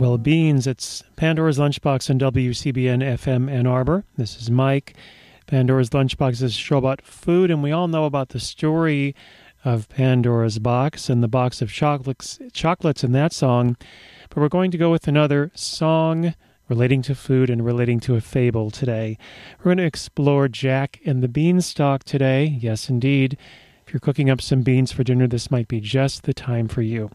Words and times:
Well, 0.00 0.16
Beans, 0.16 0.66
it's 0.66 1.02
Pandora's 1.16 1.58
Lunchbox 1.58 2.08
on 2.08 2.18
WCBN 2.18 3.02
FM 3.02 3.50
Ann 3.50 3.66
Arbor. 3.66 4.02
This 4.16 4.40
is 4.40 4.50
Mike. 4.50 4.94
Pandora's 5.46 5.90
Lunchbox 5.90 6.30
is 6.32 6.42
a 6.42 6.48
show 6.48 6.78
about 6.78 7.02
food, 7.02 7.50
and 7.50 7.62
we 7.62 7.70
all 7.70 7.86
know 7.86 8.06
about 8.06 8.30
the 8.30 8.40
story 8.40 9.14
of 9.62 9.90
Pandora's 9.90 10.58
box 10.58 11.10
and 11.10 11.22
the 11.22 11.28
box 11.28 11.60
of 11.60 11.70
chocolates, 11.70 12.38
chocolates 12.54 13.04
in 13.04 13.12
that 13.12 13.34
song. 13.34 13.76
But 14.30 14.38
we're 14.38 14.48
going 14.48 14.70
to 14.70 14.78
go 14.78 14.90
with 14.90 15.06
another 15.06 15.50
song 15.54 16.34
relating 16.70 17.02
to 17.02 17.14
food 17.14 17.50
and 17.50 17.62
relating 17.62 18.00
to 18.00 18.16
a 18.16 18.22
fable 18.22 18.70
today. 18.70 19.18
We're 19.58 19.64
going 19.64 19.76
to 19.76 19.84
explore 19.84 20.48
Jack 20.48 20.98
and 21.04 21.22
the 21.22 21.28
Beanstalk 21.28 22.04
today. 22.04 22.46
Yes, 22.58 22.88
indeed. 22.88 23.36
If 23.86 23.92
you're 23.92 24.00
cooking 24.00 24.30
up 24.30 24.40
some 24.40 24.62
beans 24.62 24.92
for 24.92 25.04
dinner, 25.04 25.26
this 25.26 25.50
might 25.50 25.68
be 25.68 25.78
just 25.78 26.22
the 26.22 26.32
time 26.32 26.68
for 26.68 26.80
you. 26.80 27.10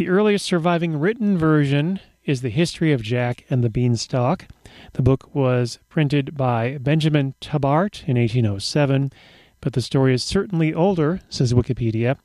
The 0.00 0.08
earliest 0.08 0.46
surviving 0.46 0.98
written 0.98 1.36
version 1.36 2.00
is 2.24 2.40
The 2.40 2.48
History 2.48 2.90
of 2.90 3.02
Jack 3.02 3.44
and 3.50 3.62
the 3.62 3.68
Beanstalk. 3.68 4.46
The 4.94 5.02
book 5.02 5.34
was 5.34 5.78
printed 5.90 6.38
by 6.38 6.78
Benjamin 6.78 7.34
Tabart 7.38 8.04
in 8.06 8.16
1807, 8.16 9.12
but 9.60 9.74
the 9.74 9.82
story 9.82 10.14
is 10.14 10.24
certainly 10.24 10.72
older, 10.72 11.20
says 11.28 11.52
Wikipedia. 11.52 12.16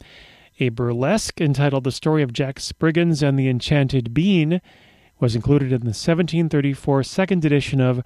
A 0.61 0.69
burlesque 0.69 1.41
entitled 1.41 1.83
The 1.83 1.91
Story 1.91 2.23
of 2.23 2.31
Jack 2.31 2.61
Spriggins 2.61 3.21
and 3.21 3.37
the 3.37 3.49
Enchanted 3.49 4.13
Bean 4.13 4.61
was 5.19 5.35
included 5.35 5.73
in 5.73 5.81
the 5.81 5.87
1734 5.87 7.03
second 7.03 7.43
edition 7.43 7.81
of 7.81 8.01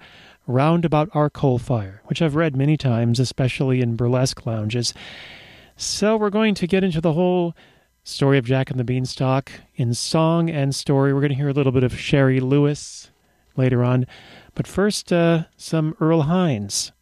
Round 0.48 0.84
About 0.84 1.10
Our 1.14 1.30
Coal 1.30 1.60
Fire, 1.60 2.02
which 2.06 2.20
I've 2.20 2.34
read 2.34 2.56
many 2.56 2.76
times, 2.76 3.20
especially 3.20 3.80
in 3.80 3.94
burlesque 3.94 4.44
lounges. 4.44 4.92
So 5.76 6.16
we're 6.16 6.30
going 6.30 6.56
to 6.56 6.66
get 6.66 6.82
into 6.82 7.00
the 7.00 7.12
whole 7.12 7.54
Story 8.02 8.38
of 8.38 8.44
Jack 8.44 8.70
and 8.70 8.80
the 8.80 8.84
Beanstalk 8.84 9.50
in 9.76 9.94
song 9.94 10.50
and 10.50 10.74
story. 10.74 11.12
We're 11.12 11.20
going 11.20 11.30
to 11.30 11.36
hear 11.36 11.48
a 11.48 11.52
little 11.52 11.72
bit 11.72 11.84
of 11.84 11.98
Shari 11.98 12.40
Lewis 12.40 13.10
later 13.56 13.84
on. 13.84 14.06
But 14.54 14.66
first, 14.66 15.12
uh, 15.12 15.44
some 15.56 15.94
Earl 16.00 16.22
Hines. 16.22 16.92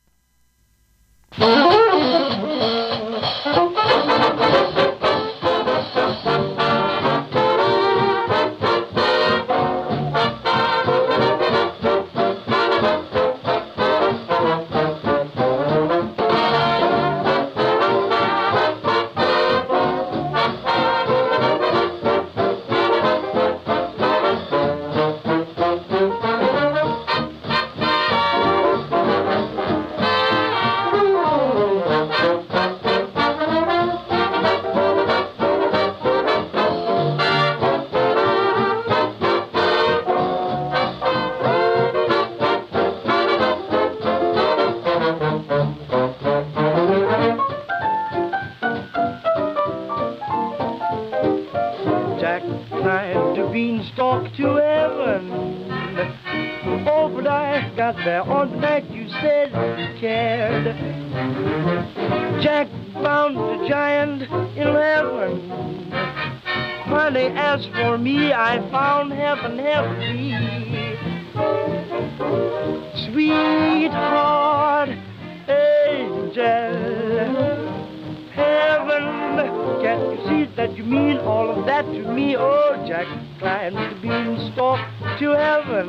That 80.58 80.76
you 80.76 80.82
mean 80.82 81.18
all 81.18 81.56
of 81.56 81.64
that 81.66 81.82
to 81.82 82.12
me? 82.12 82.34
Oh, 82.36 82.84
Jack 82.84 83.06
climbed 83.38 83.76
the 83.76 83.94
beanstalk 84.02 84.80
to 85.20 85.30
heaven. 85.30 85.86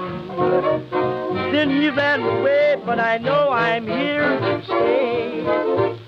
Then 1.52 1.72
he 1.72 1.90
ran 1.90 2.22
away, 2.22 2.80
but 2.86 3.00
I 3.00 3.18
know 3.18 3.50
I'm 3.50 3.88
here 3.88 4.40
to 4.40 4.64
stay. 4.64 5.99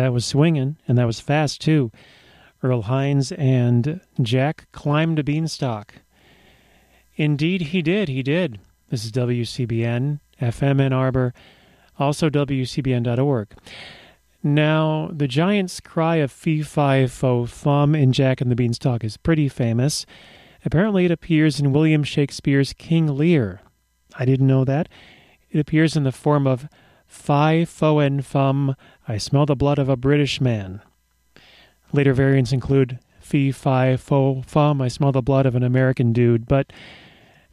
That 0.00 0.14
was 0.14 0.24
swinging, 0.24 0.78
and 0.88 0.96
that 0.96 1.06
was 1.06 1.20
fast 1.20 1.60
too. 1.60 1.92
Earl 2.62 2.80
Hines 2.80 3.32
and 3.32 4.00
Jack 4.22 4.66
climbed 4.72 5.18
a 5.18 5.22
beanstalk. 5.22 5.96
Indeed, 7.16 7.60
he 7.60 7.82
did. 7.82 8.08
He 8.08 8.22
did. 8.22 8.60
This 8.88 9.04
is 9.04 9.12
WCBN, 9.12 10.20
FM 10.40 10.80
Ann 10.80 10.94
Arbor, 10.94 11.34
also 11.98 12.30
WCBN.org. 12.30 13.48
Now, 14.42 15.10
the 15.12 15.28
giant's 15.28 15.80
cry 15.80 16.16
of 16.16 16.32
fee 16.32 16.62
fi 16.62 17.06
fo 17.06 17.44
fum 17.44 17.94
in 17.94 18.14
Jack 18.14 18.40
and 18.40 18.50
the 18.50 18.56
Beanstalk 18.56 19.04
is 19.04 19.18
pretty 19.18 19.50
famous. 19.50 20.06
Apparently, 20.64 21.04
it 21.04 21.10
appears 21.10 21.60
in 21.60 21.74
William 21.74 22.04
Shakespeare's 22.04 22.72
King 22.72 23.18
Lear. 23.18 23.60
I 24.18 24.24
didn't 24.24 24.46
know 24.46 24.64
that. 24.64 24.88
It 25.50 25.60
appears 25.60 25.94
in 25.94 26.04
the 26.04 26.10
form 26.10 26.46
of 26.46 26.70
Fi 27.10 27.64
fo 27.64 27.98
and 27.98 28.24
fum, 28.24 28.76
I 29.08 29.18
smell 29.18 29.44
the 29.44 29.56
blood 29.56 29.80
of 29.80 29.88
a 29.88 29.96
British 29.96 30.40
man. 30.40 30.80
Later 31.92 32.14
variants 32.14 32.52
include 32.52 33.00
Fee 33.18 33.50
Fi 33.50 33.96
Fo 33.96 34.42
Fum, 34.46 34.80
I 34.80 34.86
smell 34.86 35.10
the 35.10 35.20
blood 35.20 35.44
of 35.44 35.56
an 35.56 35.64
American 35.64 36.12
dude, 36.12 36.46
but 36.46 36.72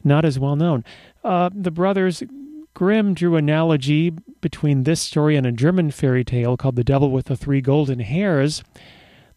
not 0.04 0.26
as 0.26 0.38
well 0.38 0.56
known. 0.56 0.86
Uh, 1.24 1.50
the 1.52 1.72
brothers 1.72 2.22
Grimm 2.76 3.16
drew 3.16 3.36
analogy 3.36 4.12
between 4.42 4.84
this 4.84 5.02
story 5.02 5.36
and 5.36 5.48
a 5.48 5.52
German 5.52 5.90
fairy 5.90 6.24
tale 6.24 6.56
called 6.56 6.76
The 6.76 6.84
Devil 6.84 7.10
with 7.10 7.26
the 7.26 7.36
Three 7.36 7.60
Golden 7.60 8.00
Hairs. 8.00 8.64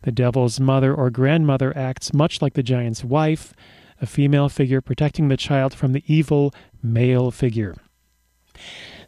The 0.02 0.12
devil's 0.12 0.60
mother 0.60 0.94
or 0.94 1.08
grandmother 1.08 1.74
acts 1.74 2.12
much 2.12 2.42
like 2.42 2.52
the 2.52 2.62
giant's 2.62 3.02
wife, 3.02 3.54
a 4.02 4.06
female 4.06 4.50
figure 4.50 4.82
protecting 4.82 5.28
the 5.28 5.38
child 5.38 5.72
from 5.72 5.94
the 5.94 6.04
evil 6.06 6.54
male 6.82 7.30
figure. 7.30 7.74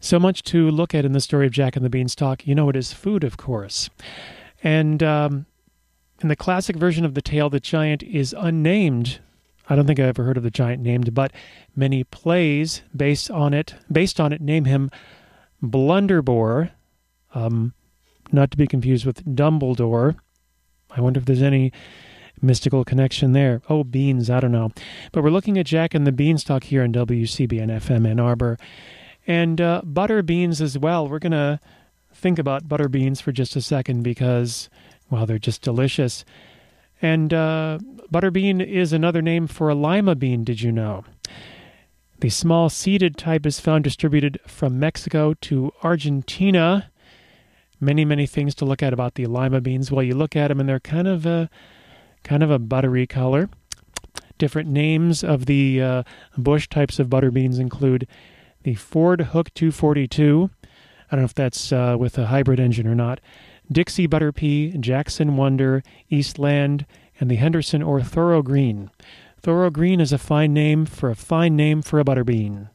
So 0.03 0.19
much 0.19 0.43
to 0.45 0.69
look 0.69 0.97
at 0.97 1.05
in 1.05 1.13
the 1.13 1.21
story 1.21 1.47
of 1.47 1.53
Jack 1.53 1.77
and 1.77 1.85
the 1.85 1.89
Beanstalk. 1.89 2.45
You 2.45 2.57
know, 2.57 2.69
it 2.69 2.75
is 2.75 2.93
food, 2.93 3.23
of 3.23 3.37
course. 3.37 3.89
And 4.63 5.01
um, 5.01 5.47
in 6.21 6.27
the 6.27 6.35
classic 6.35 6.75
version 6.75 7.05
of 7.05 7.15
the 7.15 7.23
tale, 7.23 7.49
the 7.49 7.61
giant 7.61 8.03
is 8.03 8.35
unnamed. 8.37 9.21
I 9.71 9.77
don't 9.77 9.87
think 9.87 10.01
I 10.01 10.03
ever 10.03 10.25
heard 10.25 10.37
of 10.37 10.43
the 10.43 10.51
giant 10.51 10.83
named, 10.83 11.15
but 11.15 11.33
many 11.77 12.03
plays 12.03 12.83
based 12.95 13.31
on 13.31 13.55
it, 13.55 13.77
based 13.91 14.19
on 14.19 14.33
it, 14.33 14.41
name 14.41 14.65
him 14.65 14.91
Blunderbore, 15.63 16.73
um, 17.33 17.73
not 18.33 18.51
to 18.51 18.57
be 18.57 18.67
confused 18.67 19.07
with 19.07 19.25
Dumbledore. 19.25 20.17
I 20.91 21.01
wonder 21.01 21.21
if 21.21 21.27
there's 21.27 21.43
any 21.43 21.73
mystical 22.41 22.85
connection 22.85 23.35
there. 23.35 23.63
Oh, 23.69 23.85
beans, 23.85 24.31
I 24.31 24.41
don't 24.41 24.51
know. 24.51 24.73
But 25.13 25.23
we're 25.23 25.31
looking 25.31 25.59
at 25.59 25.67
Jack 25.67 25.95
and 25.95 26.05
the 26.05 26.13
Beanstalk 26.13 26.65
here 26.65 26.83
on 26.83 26.93
WCBN 26.93 27.71
FM 27.71 28.05
Ann 28.05 28.19
Arbor. 28.19 28.59
And 29.27 29.61
uh, 29.61 29.83
butter 29.85 30.23
beans 30.23 30.61
as 30.61 30.77
well. 30.77 31.09
We're 31.09 31.19
going 31.19 31.33
to 31.33 31.61
think 32.13 32.39
about 32.39 32.69
butter 32.69 32.89
beans 32.89 33.21
for 33.21 33.33
just 33.33 33.57
a 33.57 33.63
second 33.63 34.03
because, 34.03 34.69
well, 35.11 35.27
they're 35.27 35.39
just 35.39 35.63
delicious. 35.63 36.25
And 37.01 37.35
uh, 37.35 37.79
butterbean 38.13 38.65
is 38.65 38.93
another 38.93 39.23
name 39.23 39.49
for 39.49 39.69
a 39.69 39.75
lima 39.75 40.15
bean, 40.15 40.45
did 40.45 40.63
you 40.63 40.71
know? 40.71 41.05
The 42.21 42.31
small 42.31 42.69
seeded 42.69 43.17
type 43.17 43.45
is 43.45 43.59
found 43.59 43.83
distributed 43.83 44.39
from 44.47 44.79
Mexico 44.79 45.35
to 45.35 45.73
Argentina. 45.83 46.91
Many, 47.81 48.05
many 48.05 48.27
things 48.27 48.55
to 48.57 48.65
look 48.65 48.81
at 48.81 48.93
about 48.93 49.17
the 49.17 49.27
lima 49.27 49.61
beans. 49.61 49.91
Well, 49.91 50.05
you 50.05 50.15
look 50.15 50.37
at 50.37 50.49
them 50.49 50.61
and 50.61 50.69
they're 50.69 50.79
kind 50.79 51.09
of 51.09 51.27
a 51.27 51.51
kind 52.23 52.45
of 52.45 52.51
a 52.53 52.61
buttery 52.61 53.09
color. 53.09 53.51
Different 54.39 54.69
names 54.69 55.25
of 55.25 55.47
the 55.47 55.83
uh, 55.83 56.03
bush 56.39 56.69
types 56.69 57.01
of 57.01 57.11
butter 57.11 57.33
beans 57.33 57.59
include 57.59 58.07
the 58.63 58.75
Fordhook 58.75 59.53
242. 59.55 60.51
I 60.63 60.67
don't 61.11 61.21
know 61.21 61.25
if 61.25 61.35
that's 61.35 61.73
uh, 61.73 61.97
with 61.99 62.19
a 62.19 62.27
hybrid 62.27 62.61
engine 62.61 62.87
or 62.87 62.95
not. 62.95 63.21
Dixie 63.71 64.07
Butter 64.07 64.33
Pea, 64.33 64.77
Jackson 64.79 65.37
Wonder, 65.37 65.83
Eastland, 66.11 66.87
and 67.21 67.31
the 67.31 67.37
Henderson 67.37 67.83
or 67.83 68.01
Thorogreen. 68.01 68.91
Thorough 69.41 69.71
Green 69.71 70.01
is 70.01 70.13
a 70.13 70.19
fine 70.19 70.53
name 70.53 70.87
for 70.87 71.11
a 71.11 71.17
fine 71.17 71.57
name 71.57 71.83
for 71.83 71.99
a 71.99 72.05
butter 72.05 72.25
bean. 72.25 72.69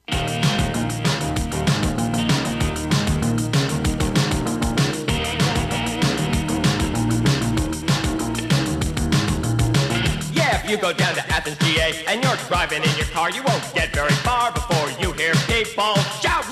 you 10.68 10.75
go 10.75 10.92
down 10.92 11.16
to 11.16 11.25
Athens, 11.34 11.57
GA, 11.60 12.04
and 12.07 12.22
you're 12.22 12.36
driving 12.48 12.84
in 12.84 12.95
your 12.98 13.06
car, 13.07 13.31
you 13.31 13.42
won't 13.44 13.63
get 13.74 13.94
very 13.95 14.12
far 14.28 14.51
before 14.51 14.89
you 15.00 15.13
people 15.77 15.95
shout 16.21 16.46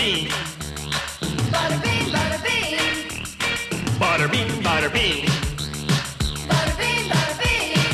Butterbean, 0.00 0.32
butterbean, 1.52 2.08
Butterbean, 4.00 4.48
butterbean, 4.62 4.62
butterbean, 4.64 4.64
butterbean. 4.64 5.28
butterbean, 6.48 7.04
butterbean. 7.12 7.84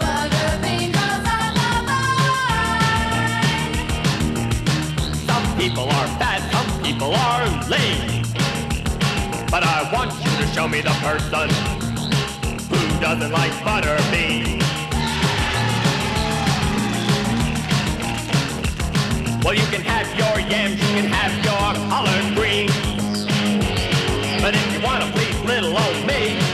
Butterbean 0.00 0.88
goes 0.96 1.24
on 1.36 1.50
the 1.60 1.70
vine. 1.88 2.16
Some 5.26 5.46
people 5.58 5.86
are 5.98 6.08
fat, 6.16 6.40
some 6.52 6.70
people 6.82 7.12
are 7.12 7.44
lazy. 7.68 8.22
But 9.50 9.62
I 9.62 9.90
want 9.92 10.10
you 10.24 10.32
to 10.40 10.46
show 10.54 10.66
me 10.68 10.80
the 10.80 10.96
person 11.04 11.50
who 12.70 12.80
doesn't 12.98 13.30
like 13.30 13.52
butter 13.62 13.98
beans. 14.10 14.57
Well, 19.44 19.54
you 19.54 19.66
can 19.66 19.82
have 19.82 20.08
your 20.18 20.40
yams, 20.50 20.80
you 20.80 21.00
can 21.00 21.06
have 21.06 21.32
your 21.44 21.88
collard 21.88 22.34
greens. 22.34 23.24
But 24.42 24.54
if 24.54 24.72
you 24.72 24.80
want 24.80 25.04
to 25.04 25.10
please 25.12 25.40
little 25.42 25.76
old 25.78 26.06
me, 26.06 26.47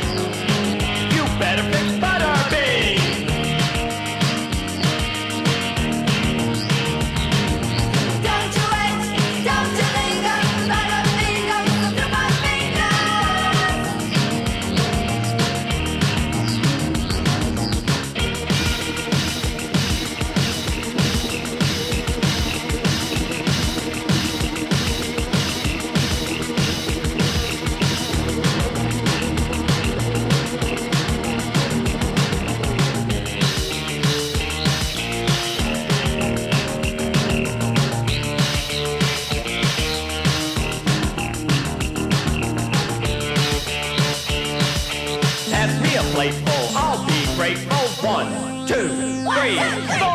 two, 48.66 48.88
three, 48.88 49.58
four. 49.98 50.13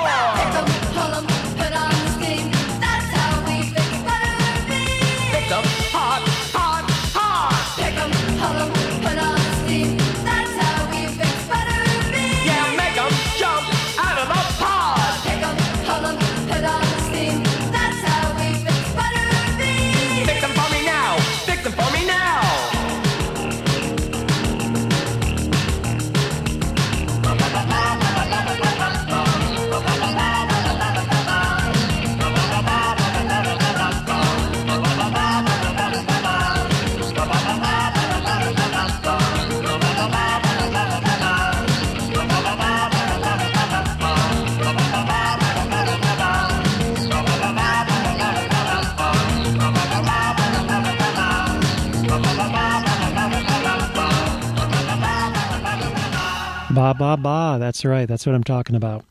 Ba 56.79 56.95
ba 56.97 57.17
ba. 57.17 57.57
That's 57.59 57.83
right. 57.83 58.07
That's 58.07 58.25
what 58.25 58.33
I'm 58.33 58.43
talking 58.45 58.73
about. 58.73 59.03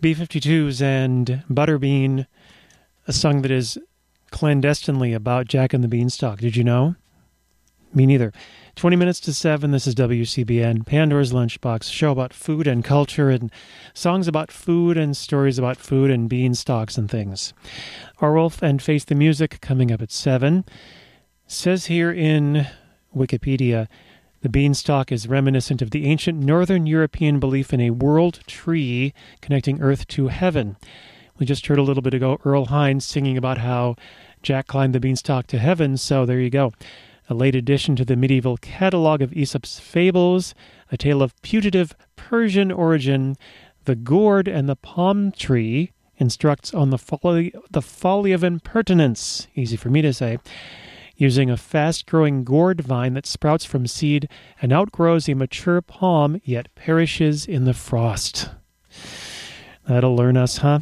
B 0.00 0.14
52s 0.14 0.80
and 0.80 1.44
Butterbean, 1.50 2.26
a 3.06 3.12
song 3.12 3.42
that 3.42 3.50
is 3.50 3.76
clandestinely 4.30 5.12
about 5.12 5.46
Jack 5.46 5.74
and 5.74 5.84
the 5.84 5.88
Beanstalk. 5.88 6.38
Did 6.38 6.56
you 6.56 6.64
know? 6.64 6.96
Me 7.92 8.06
neither. 8.06 8.32
20 8.76 8.96
minutes 8.96 9.20
to 9.20 9.34
7. 9.34 9.72
This 9.72 9.86
is 9.86 9.94
WCBN, 9.94 10.86
Pandora's 10.86 11.34
Lunchbox, 11.34 11.82
a 11.82 11.92
show 11.92 12.12
about 12.12 12.32
food 12.32 12.66
and 12.66 12.82
culture 12.82 13.28
and 13.28 13.52
songs 13.92 14.26
about 14.26 14.50
food 14.50 14.96
and 14.96 15.14
stories 15.14 15.58
about 15.58 15.76
food 15.76 16.10
and 16.10 16.30
beanstalks 16.30 16.96
and 16.96 17.10
things. 17.10 17.52
Orwolf 18.22 18.62
and 18.62 18.80
Face 18.80 19.04
the 19.04 19.14
Music 19.14 19.60
coming 19.60 19.92
up 19.92 20.00
at 20.00 20.10
7. 20.10 20.64
Says 21.46 21.86
here 21.86 22.10
in 22.10 22.66
Wikipedia 23.14 23.86
the 24.42 24.48
beanstalk 24.48 25.10
is 25.10 25.28
reminiscent 25.28 25.82
of 25.82 25.90
the 25.90 26.06
ancient 26.06 26.38
Northern 26.38 26.86
European 26.86 27.40
belief 27.40 27.72
in 27.72 27.80
a 27.80 27.90
world 27.90 28.40
tree 28.46 29.14
connecting 29.40 29.80
earth 29.80 30.06
to 30.08 30.28
heaven. 30.28 30.76
We 31.38 31.46
just 31.46 31.66
heard 31.66 31.78
a 31.78 31.82
little 31.82 32.02
bit 32.02 32.14
ago 32.14 32.38
Earl 32.44 32.66
Hines 32.66 33.04
singing 33.04 33.36
about 33.36 33.58
how 33.58 33.96
Jack 34.42 34.66
climbed 34.66 34.94
the 34.94 35.00
beanstalk 35.00 35.46
to 35.48 35.58
heaven, 35.58 35.96
so 35.96 36.24
there 36.24 36.40
you 36.40 36.50
go. 36.50 36.72
A 37.28 37.34
late 37.34 37.56
addition 37.56 37.96
to 37.96 38.04
the 38.04 38.14
medieval 38.14 38.56
catalogue 38.58 39.20
of 39.20 39.32
Aesop's 39.32 39.80
fables, 39.80 40.54
a 40.92 40.96
tale 40.96 41.22
of 41.22 41.40
putative 41.42 41.94
Persian 42.14 42.70
origin, 42.70 43.36
the 43.84 43.96
gourd 43.96 44.46
and 44.46 44.68
the 44.68 44.76
palm 44.76 45.32
tree 45.32 45.92
instructs 46.18 46.72
on 46.72 46.90
the 46.90 46.98
folly, 46.98 47.52
the 47.70 47.82
folly 47.82 48.32
of 48.32 48.44
impertinence, 48.44 49.48
easy 49.54 49.76
for 49.76 49.90
me 49.90 50.02
to 50.02 50.12
say, 50.12 50.38
using 51.16 51.50
a 51.50 51.56
fast 51.56 52.06
growing 52.06 52.44
gourd 52.44 52.80
vine 52.80 53.14
that 53.14 53.26
sprouts 53.26 53.64
from 53.64 53.86
seed 53.86 54.28
and 54.60 54.72
outgrows 54.72 55.28
a 55.28 55.34
mature 55.34 55.80
palm, 55.80 56.40
yet 56.44 56.74
perishes 56.74 57.46
in 57.46 57.64
the 57.64 57.74
frost. 57.74 58.50
That'll 59.88 60.16
learn 60.16 60.36
us, 60.36 60.58
huh? 60.58 60.80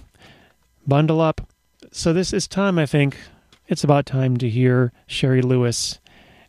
Bundle 0.86 1.20
up. 1.20 1.40
So, 1.92 2.12
this 2.12 2.32
is 2.32 2.48
time, 2.48 2.78
I 2.78 2.86
think. 2.86 3.16
It's 3.68 3.84
about 3.84 4.06
time 4.06 4.36
to 4.38 4.48
hear 4.48 4.92
Shari 5.06 5.40
Lewis 5.40 5.98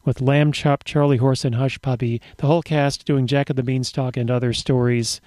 with 0.04 0.22
Lamb 0.22 0.52
Chop, 0.52 0.84
Charlie 0.84 1.18
Horse, 1.18 1.44
and 1.44 1.56
Hush 1.56 1.82
Puppy, 1.82 2.22
the 2.38 2.48
whole 2.48 2.62
cast 2.62 3.06
doing 3.06 3.28
Jack 3.28 3.50
of 3.50 3.56
the 3.56 3.64
Beanstalk 3.64 4.18
and 4.18 4.30
other 4.30 4.54
stories. 4.54 5.20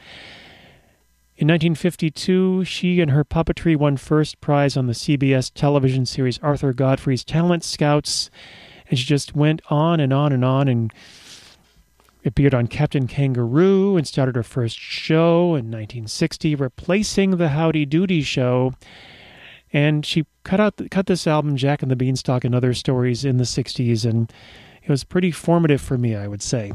In 1.39 1.47
1952, 1.47 2.65
she 2.65 3.01
and 3.01 3.13
her 3.13 3.25
puppetry 3.25 3.77
won 3.77 3.97
first 3.97 4.41
prize 4.41 4.77
on 4.77 4.89
the 4.89 4.93
CBS 4.93 5.53
television 5.55 6.05
series 6.05 6.41
Arthur 6.43 6.73
Godfrey's 6.73 7.23
Talent 7.23 7.63
Scouts, 7.63 8.29
and 8.91 8.99
she 8.99 9.05
just 9.05 9.37
went 9.37 9.63
on 9.71 10.01
and 10.01 10.13
on 10.13 10.33
and 10.33 10.45
on 10.45 10.67
and 10.67 10.93
appeared 12.25 12.55
on 12.55 12.67
Captain 12.67 13.07
Kangaroo 13.07 13.97
and 13.97 14.05
started 14.05 14.35
her 14.35 14.43
first 14.43 14.81
show 14.81 15.51
in 15.51 15.71
1960, 15.71 16.57
replacing 16.57 17.37
the 17.37 17.51
Howdy 17.51 17.87
Doody 17.87 18.23
show. 18.23 18.75
And 19.73 20.05
she 20.05 20.27
cut 20.43 20.59
out 20.59 20.91
cut 20.91 21.07
this 21.07 21.29
album, 21.29 21.55
Jack 21.55 21.83
and 21.83 21.91
the 21.91 21.95
Beanstalk, 21.95 22.43
and 22.43 22.53
other 22.53 22.75
stories 22.75 23.25
in 23.25 23.37
the 23.37 23.45
60s, 23.45 24.05
and 24.05 24.33
it 24.83 24.91
was 24.91 25.05
pretty 25.05 25.31
formative 25.31 25.81
for 25.81 25.97
me, 25.97 26.17
I 26.17 26.27
would 26.27 26.43
say. 26.43 26.73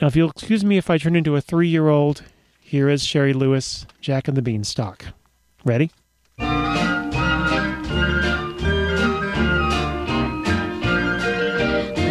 Now, 0.00 0.08
if 0.08 0.16
you'll 0.16 0.30
excuse 0.30 0.64
me 0.64 0.78
if 0.78 0.90
I 0.90 0.98
turn 0.98 1.14
into 1.14 1.36
a 1.36 1.40
three 1.40 1.68
year 1.68 1.86
old, 1.86 2.24
here 2.66 2.88
is 2.88 3.06
Shari 3.06 3.32
Lewis, 3.32 3.86
Jack 4.00 4.26
and 4.26 4.36
the 4.36 4.42
Beanstalk. 4.42 5.04
Ready? 5.64 5.92
The 6.36 6.44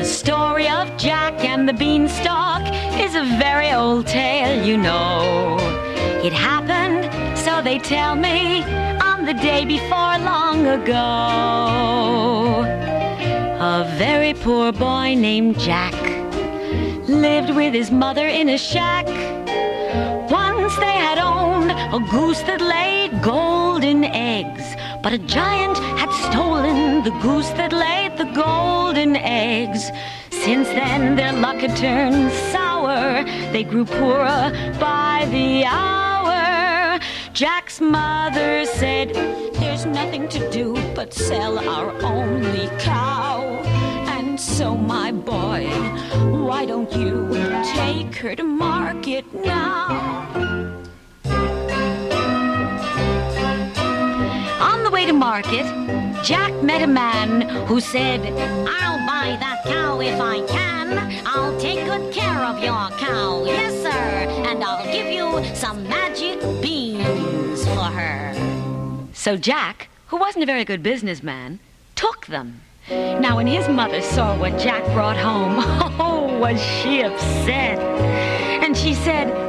story 0.06 0.70
of 0.70 0.96
Jack 0.98 1.44
and 1.44 1.68
the 1.68 1.74
Beanstalk 1.74 2.62
is 2.98 3.16
a 3.16 3.26
very 3.38 3.74
old 3.74 4.08
tale, 4.08 4.66
you 4.66 4.78
know. 4.78 5.58
It 6.24 6.32
happened, 6.32 7.04
so 7.38 7.62
they 7.62 7.78
tell 7.78 8.16
me, 8.16 8.64
on 9.02 9.26
the 9.26 9.34
day 9.34 9.66
before 9.66 10.18
long 10.20 10.66
ago. 10.68 10.96
A 13.60 13.94
very 13.98 14.34
poor 14.34 14.72
boy 14.72 15.16
named 15.16 15.60
Jack 15.60 15.94
lived 17.10 17.54
with 17.54 17.74
his 17.74 17.92
mother 17.92 18.26
in 18.26 18.48
a 18.48 18.58
shack. 18.58 19.06
A 21.96 22.00
goose 22.12 22.42
that 22.42 22.60
laid 22.60 23.22
golden 23.22 24.04
eggs, 24.04 24.76
but 25.02 25.14
a 25.14 25.18
giant 25.18 25.78
had 25.98 26.12
stolen 26.28 27.02
the 27.06 27.18
goose 27.22 27.48
that 27.52 27.72
laid 27.72 28.18
the 28.18 28.30
golden 28.34 29.16
eggs. 29.16 29.92
Since 30.30 30.68
then, 30.68 31.16
their 31.16 31.32
luck 31.32 31.56
had 31.56 31.78
turned 31.78 32.34
sour. 32.52 33.24
They 33.54 33.64
grew 33.64 33.86
poorer 33.86 34.52
by 34.78 35.26
the 35.32 35.64
hour. 35.64 37.00
Jack's 37.32 37.80
mother 37.80 38.66
said, 38.66 39.14
There's 39.62 39.86
nothing 39.86 40.28
to 40.30 40.52
do 40.52 40.74
but 40.96 41.14
sell 41.14 41.58
our 41.60 41.92
only 42.04 42.68
cow. 42.78 43.40
And 44.18 44.38
so, 44.38 44.76
my 44.76 45.14
boy, 45.14 45.70
why 46.46 46.66
don't 46.66 46.92
you 46.92 47.30
take 47.74 48.16
her 48.18 48.36
to 48.36 48.44
market 48.44 49.26
now? 49.34 50.55
Market, 55.16 55.66
Jack 56.24 56.54
met 56.62 56.82
a 56.82 56.88
man 56.88 57.42
who 57.68 57.80
said, 57.80 58.22
I'll 58.68 59.00
buy 59.08 59.38
that 59.40 59.64
cow 59.66 60.00
if 60.02 60.20
I 60.20 60.46
can. 60.46 61.26
I'll 61.26 61.58
take 61.60 61.86
good 61.86 62.14
care 62.14 62.44
of 62.44 62.62
your 62.64 62.90
cow, 63.00 63.44
yes, 63.46 63.74
sir. 63.82 63.90
And 63.90 64.64
I'll 64.64 64.86
give 64.92 65.08
you 65.08 65.56
some 65.56 65.88
magic 65.88 66.40
beans 66.62 67.66
for 67.70 67.90
her. 68.00 68.34
So 69.14 69.38
Jack, 69.38 69.90
who 70.08 70.18
wasn't 70.18 70.44
a 70.44 70.46
very 70.46 70.66
good 70.66 70.84
businessman, 70.84 71.60
took 71.96 72.28
them. 72.28 72.62
Now, 72.90 73.38
when 73.38 73.48
his 73.48 73.68
mother 73.68 74.02
saw 74.02 74.38
what 74.38 74.60
Jack 74.60 74.84
brought 74.94 75.18
home, 75.18 75.56
oh, 76.00 76.38
was 76.40 76.62
she 76.62 77.02
upset. 77.02 77.80
And 78.64 78.78
she 78.78 78.94
said, 78.94 79.45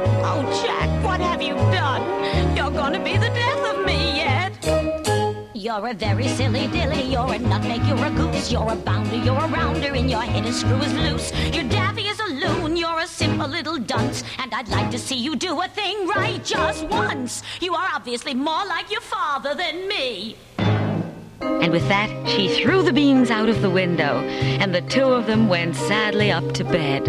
You're 5.67 5.85
a 5.85 5.93
very 5.93 6.29
silly 6.29 6.67
dilly, 6.67 7.01
you're 7.11 7.33
a 7.33 7.39
nutmeg, 7.39 7.85
you're 7.85 8.05
a 8.05 8.09
goose, 8.09 8.49
you're 8.49 8.71
a 8.71 8.75
bounder, 8.77 9.17
you're 9.17 9.37
a 9.37 9.47
rounder, 9.49 9.93
and 9.93 10.09
your 10.09 10.21
head 10.21 10.45
is 10.45 10.61
screw 10.61 10.77
is 10.77 10.93
loose. 10.93 11.33
You're 11.53 11.65
daffy 11.65 12.07
a 12.07 12.29
loon, 12.29 12.77
you're 12.77 13.01
a 13.01 13.05
simple 13.05 13.49
little 13.49 13.77
dunce, 13.77 14.23
and 14.37 14.53
I'd 14.53 14.69
like 14.69 14.89
to 14.91 14.97
see 14.97 15.17
you 15.17 15.35
do 15.35 15.59
a 15.59 15.67
thing 15.67 16.07
right 16.07 16.41
just 16.41 16.85
once. 16.85 17.43
You 17.59 17.75
are 17.75 17.89
obviously 17.93 18.33
more 18.33 18.65
like 18.65 18.89
your 18.89 19.01
father 19.01 19.55
than 19.55 19.89
me. 19.89 20.37
And 20.57 21.73
with 21.73 21.85
that, 21.89 22.09
she 22.29 22.47
threw 22.47 22.81
the 22.81 22.93
beans 22.93 23.29
out 23.29 23.49
of 23.49 23.61
the 23.61 23.69
window, 23.69 24.19
and 24.61 24.73
the 24.73 24.83
two 24.83 25.03
of 25.03 25.27
them 25.27 25.49
went 25.49 25.75
sadly 25.75 26.31
up 26.31 26.53
to 26.53 26.63
bed. 26.63 27.03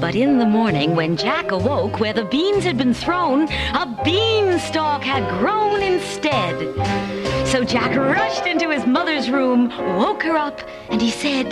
But 0.00 0.14
in 0.14 0.38
the 0.38 0.46
morning, 0.46 0.94
when 0.94 1.16
Jack 1.16 1.50
awoke 1.50 1.98
where 1.98 2.12
the 2.12 2.26
beans 2.26 2.62
had 2.62 2.78
been 2.78 2.94
thrown, 2.94 3.48
a 3.74 4.00
beanstalk 4.04 5.02
had 5.02 5.28
grown 5.40 5.82
instead. 5.82 7.19
So 7.50 7.64
Jack 7.64 7.96
rushed 7.96 8.46
into 8.46 8.70
his 8.70 8.86
mother's 8.86 9.28
room, 9.28 9.70
woke 9.98 10.22
her 10.22 10.36
up, 10.36 10.60
and 10.88 11.02
he 11.02 11.10
said, 11.10 11.50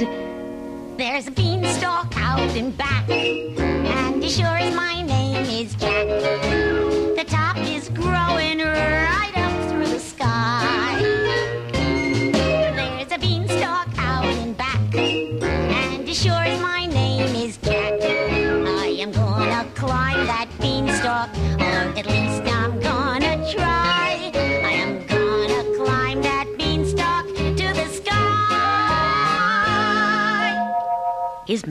There's 0.96 1.26
a 1.26 1.32
beanstalk 1.32 2.16
out 2.16 2.54
in 2.56 2.70
back, 2.70 3.10
and 3.10 4.22
as 4.22 4.36
sure 4.36 4.46
as 4.46 4.72
my 4.76 5.02
name 5.02 5.44
is 5.46 5.74
Jack, 5.74 6.67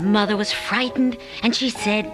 mother 0.07 0.37
was 0.37 0.51
frightened, 0.51 1.17
and 1.43 1.55
she 1.55 1.69
said, 1.69 2.05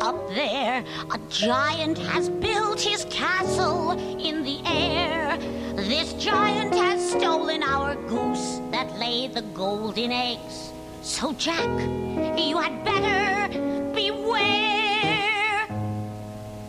Up 0.00 0.28
there, 0.28 0.84
a 1.10 1.18
giant 1.28 1.98
has 1.98 2.28
built 2.28 2.80
his 2.80 3.04
castle 3.06 3.92
in 4.18 4.44
the 4.44 4.60
air. 4.66 5.36
This 5.74 6.12
giant 6.14 6.74
has 6.74 7.10
stolen 7.10 7.62
our 7.62 7.94
goose 8.06 8.60
that 8.70 8.98
laid 8.98 9.34
the 9.34 9.42
golden 9.42 10.12
eggs. 10.12 10.72
So, 11.02 11.32
Jack, 11.32 11.68
you 12.38 12.58
had 12.58 12.84
better 12.84 13.48
beware. 13.94 15.66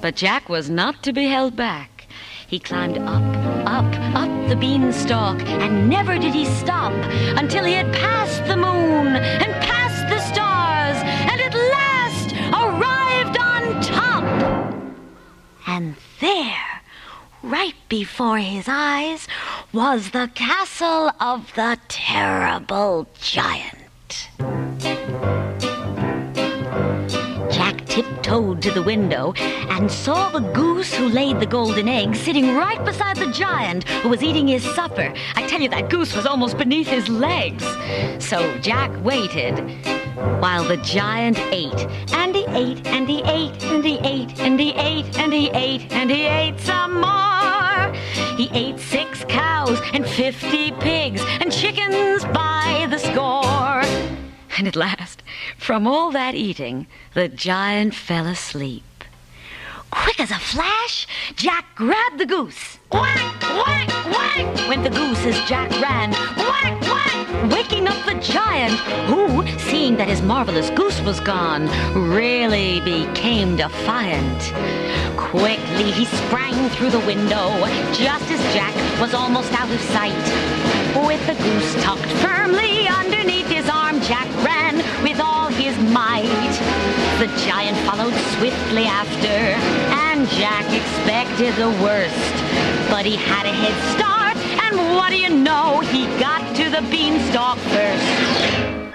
But 0.01 0.15
Jack 0.15 0.47
was 0.47 0.69
not 0.69 1.03
to 1.03 1.11
be 1.11 1.25
held 1.25 1.55
back. 1.55 2.07
He 2.47 2.57
climbed 2.57 2.97
up, 2.97 3.23
up, 3.67 3.93
up 4.15 4.49
the 4.49 4.55
beanstalk, 4.55 5.39
and 5.41 5.87
never 5.87 6.17
did 6.17 6.33
he 6.33 6.45
stop 6.45 6.93
until 7.37 7.63
he 7.63 7.73
had 7.73 7.93
passed 7.93 8.43
the 8.45 8.57
moon 8.57 9.15
and 9.15 9.58
before 17.89 18.37
his 18.37 18.65
eyes, 18.67 19.27
was 19.73 20.11
the 20.11 20.29
castle 20.35 21.11
of 21.19 21.53
the 21.55 21.77
terrible 21.87 23.07
giant. 23.19 24.29
Jack 27.51 27.83
tiptoed 27.87 28.61
to 28.61 28.71
the 28.71 28.83
window 28.83 29.33
and 29.69 29.91
saw 29.91 30.29
the 30.29 30.39
goose 30.53 30.93
who 30.93 31.09
laid 31.09 31.39
the 31.39 31.45
golden 31.45 31.89
egg 31.89 32.15
sitting 32.15 32.55
right 32.55 32.83
beside 32.85 33.17
the 33.17 33.31
giant 33.31 33.83
who 34.01 34.09
was 34.09 34.21
eating 34.21 34.47
his 34.47 34.63
supper. 34.75 35.11
I 35.35 35.47
tell 35.47 35.59
you, 35.59 35.69
that 35.69 35.89
goose 35.89 36.15
was 36.15 36.27
almost 36.27 36.57
beneath 36.57 36.87
his 36.87 37.09
legs. 37.09 37.65
So 38.23 38.57
Jack 38.59 38.91
waited 39.03 39.98
while 40.39 40.63
the 40.63 40.77
giant 40.77 41.37
ate. 41.51 41.87
And 42.13 42.35
he 42.35 42.45
ate, 42.49 42.85
and 42.87 43.07
he 43.07 43.21
ate, 43.23 43.63
and 43.63 43.83
he 43.83 43.99
ate, 43.99 44.39
and 44.39 44.59
he 44.59 44.71
ate, 44.73 45.17
and 45.17 45.33
he 45.33 45.49
ate, 45.51 45.91
and 45.91 46.09
he 46.09 46.25
ate 46.25 46.59
some 46.59 47.01
more. 47.01 47.93
He 48.37 48.49
ate 48.53 48.79
six 48.79 49.25
cows 49.25 49.79
and 49.93 50.07
fifty 50.07 50.71
pigs 50.71 51.21
and 51.41 51.51
chickens 51.51 52.23
by 52.25 52.87
the 52.89 52.97
score. 52.97 53.83
And 54.57 54.67
at 54.67 54.75
last, 54.75 55.23
from 55.57 55.87
all 55.87 56.11
that 56.11 56.35
eating, 56.35 56.87
the 57.13 57.27
giant 57.29 57.95
fell 57.95 58.27
asleep. 58.27 58.83
Quick 59.91 60.19
as 60.19 60.31
a 60.31 60.39
flash, 60.39 61.07
Jack 61.35 61.65
grabbed 61.75 62.19
the 62.19 62.25
goose. 62.25 62.77
Whack, 62.91 63.41
whack, 63.41 63.87
whack 64.05 64.69
went 64.69 64.83
the 64.83 64.89
goose 64.89 65.25
as 65.25 65.49
Jack 65.49 65.71
ran. 65.81 66.11
Whack, 66.11 66.81
waking 67.47 67.87
up 67.87 68.03
the 68.05 68.15
giant, 68.15 68.73
who, 69.07 69.45
seeing 69.59 69.95
that 69.97 70.07
his 70.07 70.21
marvelous 70.21 70.69
goose 70.71 70.99
was 71.01 71.19
gone, 71.19 71.67
really 71.93 72.81
became 72.81 73.55
defiant. 73.55 74.41
Quickly 75.17 75.91
he 75.91 76.05
sprang 76.05 76.69
through 76.69 76.89
the 76.89 76.99
window, 76.99 77.49
just 77.93 78.29
as 78.31 78.41
Jack 78.53 78.73
was 78.99 79.13
almost 79.13 79.53
out 79.53 79.69
of 79.69 79.79
sight. 79.93 80.13
With 81.07 81.25
the 81.27 81.35
goose 81.35 81.83
tucked 81.83 82.11
firmly 82.23 82.87
underneath 82.87 83.47
his 83.47 83.69
arm, 83.69 84.01
Jack 84.01 84.27
ran 84.43 84.77
with 85.03 85.19
all 85.19 85.47
his 85.49 85.77
might. 85.93 86.25
The 87.19 87.27
giant 87.45 87.77
followed 87.87 88.13
swiftly 88.37 88.85
after, 88.85 89.37
and 90.09 90.27
Jack 90.29 90.65
expected 90.73 91.53
the 91.55 91.69
worst. 91.83 92.33
But 92.89 93.05
he 93.05 93.15
had 93.15 93.45
a 93.45 93.53
head 93.53 93.95
start, 93.95 94.18
what 94.95 95.09
do 95.09 95.17
you 95.17 95.29
know? 95.29 95.79
He 95.79 96.05
got 96.19 96.55
to 96.55 96.69
the 96.69 96.81
beanstalk 96.89 97.57
first. 97.57 98.05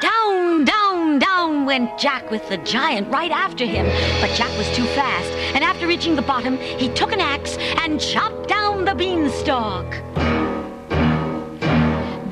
Down, 0.00 0.64
down, 0.64 1.18
down 1.18 1.64
went 1.64 1.98
Jack 1.98 2.30
with 2.30 2.48
the 2.48 2.58
giant 2.58 3.08
right 3.08 3.30
after 3.30 3.64
him. 3.64 3.86
But 4.20 4.34
Jack 4.36 4.56
was 4.58 4.68
too 4.76 4.84
fast, 4.86 5.30
and 5.54 5.64
after 5.64 5.86
reaching 5.86 6.16
the 6.16 6.22
bottom, 6.22 6.56
he 6.58 6.88
took 6.90 7.12
an 7.12 7.20
axe 7.20 7.56
and 7.82 8.00
chopped 8.00 8.48
down 8.48 8.84
the 8.84 8.94
beanstalk. 8.94 9.90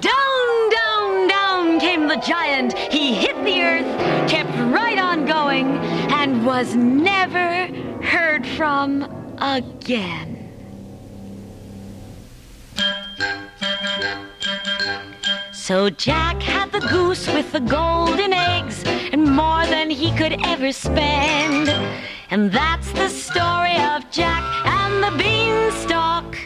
Down, 0.00 0.70
down, 0.70 1.28
down 1.28 1.80
came 1.80 2.08
the 2.08 2.16
giant. 2.16 2.76
He 2.76 3.14
hit 3.14 3.36
the 3.44 3.62
earth, 3.62 4.28
kept 4.28 4.50
right 4.72 4.98
on 4.98 5.26
going, 5.26 5.78
and 6.12 6.44
was 6.44 6.74
never 6.74 7.66
heard 8.02 8.46
from 8.46 9.04
again. 9.40 10.41
So 15.52 15.90
Jack 15.90 16.42
had 16.42 16.72
the 16.72 16.80
goose 16.80 17.26
with 17.28 17.52
the 17.52 17.60
golden 17.60 18.32
eggs 18.32 18.82
and 19.12 19.24
more 19.24 19.64
than 19.66 19.90
he 19.90 20.10
could 20.16 20.36
ever 20.44 20.72
spend. 20.72 21.68
And 22.30 22.50
that's 22.50 22.90
the 22.92 23.08
story 23.08 23.76
of 23.76 24.10
Jack 24.10 24.42
and 24.66 25.02
the 25.04 25.16
beanstalk. 25.22 26.36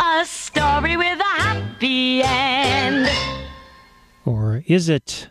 A 0.00 0.24
story 0.24 0.96
with 0.96 1.20
a 1.20 1.40
happy 1.42 2.22
end. 2.22 3.08
Or 4.24 4.62
is 4.66 4.88
it? 4.88 5.28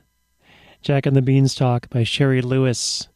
Jack 0.81 1.05
and 1.05 1.15
the 1.15 1.21
Beanstalk 1.21 1.89
by 1.89 2.03
Shari 2.03 2.41
Lewis. 2.41 3.07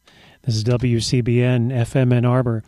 This 0.42 0.56
is 0.56 0.64
WCBN 0.64 1.70
FM 1.70 2.12
Ann 2.12 2.24
Arbor. 2.24 2.64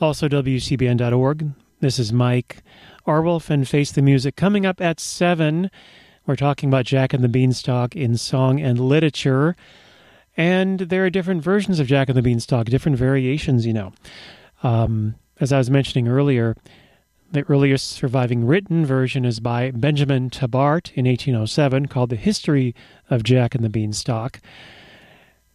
Also 0.00 0.28
WCBN.org. 0.28 1.50
This 1.80 1.98
is 1.98 2.12
Mike 2.12 2.62
Arwolf 3.06 3.50
and 3.50 3.68
Face 3.68 3.92
the 3.92 4.02
Music. 4.02 4.36
Coming 4.36 4.64
up 4.64 4.80
at 4.80 4.98
7, 4.98 5.70
we're 6.26 6.36
talking 6.36 6.68
about 6.68 6.86
Jack 6.86 7.12
and 7.12 7.22
the 7.22 7.28
Beanstalk 7.28 7.94
in 7.94 8.16
song 8.16 8.60
and 8.60 8.78
literature. 8.80 9.54
And 10.36 10.80
there 10.80 11.04
are 11.04 11.10
different 11.10 11.42
versions 11.42 11.78
of 11.80 11.86
Jack 11.86 12.08
and 12.08 12.16
the 12.16 12.22
Beanstalk, 12.22 12.66
different 12.66 12.96
variations, 12.96 13.66
you 13.66 13.72
know. 13.72 13.92
Um, 14.62 15.16
as 15.38 15.52
I 15.52 15.58
was 15.58 15.70
mentioning 15.70 16.08
earlier, 16.08 16.56
the 17.30 17.42
earliest 17.42 17.90
surviving 17.90 18.46
written 18.46 18.86
version 18.86 19.24
is 19.24 19.40
by 19.40 19.70
Benjamin 19.70 20.30
Tabart 20.30 20.92
in 20.94 21.06
1807, 21.06 21.86
called 21.86 22.10
The 22.10 22.16
History 22.16 22.74
of 23.10 23.22
Jack 23.22 23.54
and 23.54 23.64
the 23.64 23.68
Beanstalk. 23.68 24.40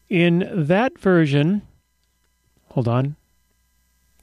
In 0.07 0.49
that 0.53 0.99
version, 0.99 1.63
hold 2.69 2.87
on, 2.87 3.15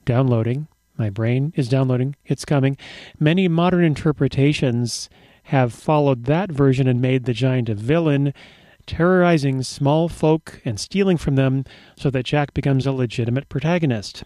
downloading. 0.05 0.69
My 0.99 1.11
brain 1.11 1.53
is 1.57 1.69
downloading. 1.69 2.17
It's 2.25 2.45
coming. 2.45 2.77
Many 3.19 3.49
modern 3.49 3.85
interpretations 3.85 5.09
have 5.45 5.73
followed 5.73 6.25
that 6.25 6.51
version 6.51 6.89
and 6.89 7.01
made 7.01 7.25
the 7.25 7.33
giant 7.33 7.69
a 7.69 7.75
villain, 7.75 8.33
terrorizing 8.87 9.63
small 9.63 10.09
folk 10.09 10.61
and 10.65 10.81
stealing 10.81 11.17
from 11.17 11.37
them 11.37 11.65
so 11.97 12.11
that 12.11 12.25
Jack 12.25 12.55
becomes 12.55 12.87
a 12.87 12.93
legitimate 12.93 13.49
protagonist. 13.49 14.25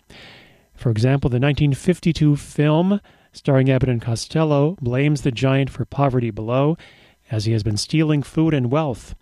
For 0.75 0.91
example, 0.91 1.29
the 1.29 1.35
1952 1.35 2.37
film 2.37 3.01
starring 3.33 3.71
Abbott 3.71 3.89
and 3.89 4.03
Costello 4.03 4.77
blames 4.81 5.23
the 5.23 5.31
giant 5.31 5.71
for 5.71 5.85
poverty 5.85 6.31
below, 6.31 6.77
as 7.31 7.45
he 7.45 7.53
has 7.53 7.63
been 7.63 7.77
stealing 7.77 8.23
food 8.23 8.55
and 8.55 8.71
wealth. 8.71 9.15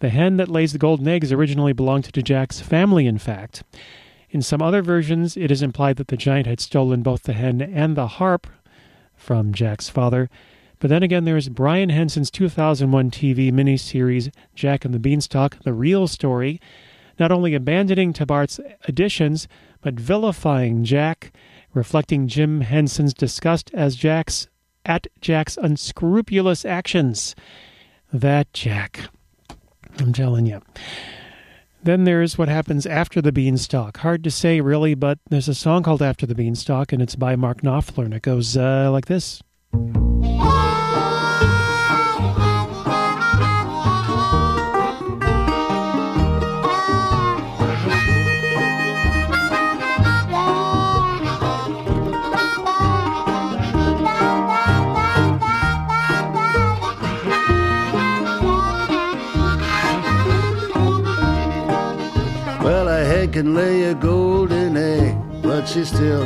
The 0.00 0.10
hen 0.10 0.36
that 0.36 0.50
lays 0.50 0.72
the 0.72 0.78
golden 0.78 1.08
eggs 1.08 1.32
originally 1.32 1.72
belonged 1.72 2.04
to 2.04 2.22
Jack's 2.22 2.60
family, 2.60 3.06
in 3.06 3.18
fact. 3.18 3.62
In 4.34 4.42
some 4.42 4.60
other 4.60 4.82
versions, 4.82 5.36
it 5.36 5.52
is 5.52 5.62
implied 5.62 5.94
that 5.94 6.08
the 6.08 6.16
giant 6.16 6.48
had 6.48 6.58
stolen 6.58 7.04
both 7.04 7.22
the 7.22 7.34
hen 7.34 7.62
and 7.62 7.96
the 7.96 8.08
harp 8.08 8.48
from 9.14 9.54
Jack's 9.54 9.88
father. 9.88 10.28
But 10.80 10.90
then 10.90 11.04
again, 11.04 11.24
there 11.24 11.36
is 11.36 11.48
Brian 11.48 11.90
Henson's 11.90 12.32
2001 12.32 13.12
TV 13.12 13.52
miniseries, 13.52 14.34
Jack 14.56 14.84
and 14.84 14.92
the 14.92 14.98
Beanstalk 14.98 15.62
The 15.62 15.72
Real 15.72 16.08
Story, 16.08 16.60
not 17.16 17.30
only 17.30 17.54
abandoning 17.54 18.12
Tabart's 18.12 18.58
additions, 18.88 19.46
but 19.82 19.94
vilifying 19.94 20.82
Jack, 20.82 21.32
reflecting 21.72 22.26
Jim 22.26 22.62
Henson's 22.62 23.14
disgust 23.14 23.70
as 23.72 23.94
Jack's 23.94 24.48
at 24.84 25.06
Jack's 25.20 25.56
unscrupulous 25.56 26.64
actions. 26.64 27.36
That 28.12 28.52
Jack. 28.52 29.10
I'm 30.00 30.12
telling 30.12 30.46
you. 30.46 30.60
Then 31.84 32.04
there's 32.04 32.38
what 32.38 32.48
happens 32.48 32.86
after 32.86 33.20
the 33.20 33.30
beanstalk. 33.30 33.98
Hard 33.98 34.24
to 34.24 34.30
say, 34.30 34.62
really, 34.62 34.94
but 34.94 35.18
there's 35.28 35.48
a 35.48 35.54
song 35.54 35.82
called 35.82 36.00
After 36.00 36.24
the 36.24 36.34
Beanstalk, 36.34 36.94
and 36.94 37.02
it's 37.02 37.14
by 37.14 37.36
Mark 37.36 37.60
Knopfler, 37.60 38.06
and 38.06 38.14
it 38.14 38.22
goes 38.22 38.56
uh, 38.56 38.90
like 38.90 39.04
this. 39.04 39.42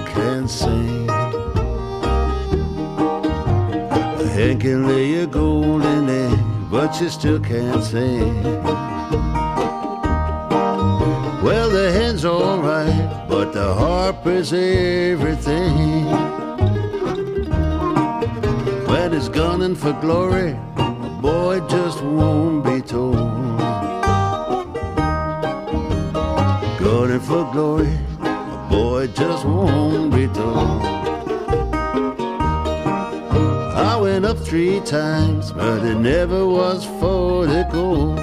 Can't 0.06 0.50
sing. 0.50 1.08
A 4.20 4.26
hen 4.34 4.58
can 4.58 4.87
lay 4.87 5.14
a 5.22 5.26
golden 5.26 6.08
egg, 6.08 6.38
but 6.70 6.92
she 6.92 7.08
still 7.08 7.40
can't 7.40 7.82
sing. 7.82 8.42
Well, 11.42 11.70
the 11.70 11.92
hen's 11.92 12.24
alright, 12.24 13.28
but 13.28 13.52
the 13.52 13.72
harp 13.74 14.26
is 14.26 14.52
everything. 14.52 16.06
When 18.87 19.14
it's 19.14 19.28
gunning 19.28 19.76
for 19.76 19.92
glory, 20.00 20.56
a 20.76 21.18
boy 21.22 21.61
just 21.68 22.02
won't 22.02 22.64
be 22.64 22.80
told. 22.80 23.16
Gunning 26.78 27.20
for 27.20 27.50
glory, 27.52 27.98
just 29.14 29.44
won't 29.44 30.12
be 30.12 30.27
done. 30.27 30.81
I 33.77 33.97
went 34.01 34.25
up 34.25 34.38
three 34.38 34.81
times, 34.81 35.53
but 35.53 35.85
it 35.85 35.97
never 35.97 36.47
was 36.47 36.85
for 37.01 37.47
the 37.47 37.64
gold. 37.73 38.18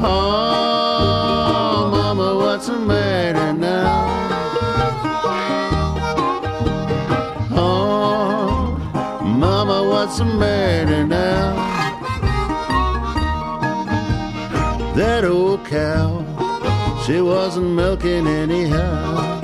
Oh, 0.00 1.90
mama, 1.92 2.36
what's 2.36 2.66
the 2.66 2.78
matter 2.78 3.52
now? 3.52 4.06
Oh, 7.52 8.76
mama, 9.22 9.82
what's 9.88 10.18
the 10.18 10.24
matter 10.24 11.04
now? 11.06 11.56
That 14.94 15.24
old 15.24 15.64
cow 15.64 16.17
she 17.08 17.22
wasn't 17.22 17.70
milking 17.70 18.26
anyhow. 18.26 19.40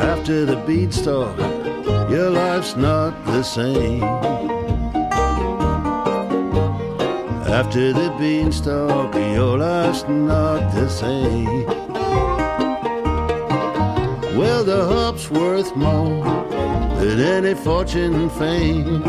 After 0.00 0.46
the 0.46 0.56
beanstalk, 0.66 1.57
your 2.10 2.30
life's 2.30 2.74
not 2.76 3.12
the 3.26 3.42
same. 3.42 4.02
After 7.46 7.92
the 7.92 8.14
beanstalk, 8.18 9.14
your 9.14 9.58
life's 9.58 10.04
not 10.08 10.72
the 10.74 10.88
same. 10.88 11.66
Well, 14.38 14.64
the 14.64 14.84
hop's 14.84 15.30
worth 15.30 15.74
more 15.76 16.24
than 17.00 17.20
any 17.20 17.54
fortune 17.54 18.14
and 18.14 18.32
fame. 18.32 19.02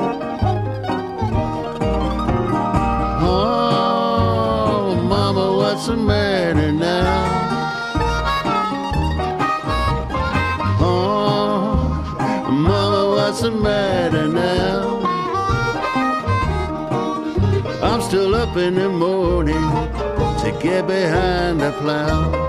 Oh, 3.22 4.96
mama, 5.08 5.58
what's 5.58 5.88
the 5.88 5.96
matter 5.98 6.29
in 18.70 18.76
the 18.76 18.88
morning 18.88 19.56
to 20.42 20.60
get 20.62 20.86
behind 20.86 21.60
the 21.60 21.72
plow. 21.82 22.49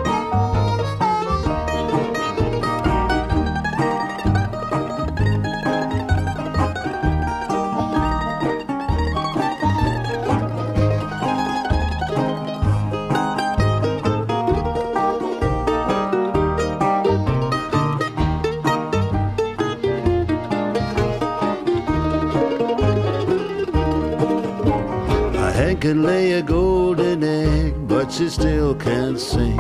Can 25.91 26.05
lay 26.05 26.33
a 26.35 26.43
golden 26.43 27.25
egg, 27.25 27.75
but 27.89 28.13
she 28.13 28.29
still 28.29 28.77
can't 28.77 29.19
sing. 29.19 29.59